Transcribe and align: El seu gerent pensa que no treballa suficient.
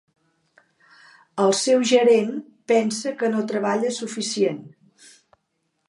El 1.43 1.53
seu 1.59 1.85
gerent 1.91 2.33
pensa 2.73 3.15
que 3.21 3.33
no 3.35 3.47
treballa 3.53 3.93
suficient. 4.03 4.63